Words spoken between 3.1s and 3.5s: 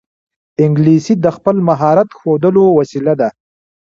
ده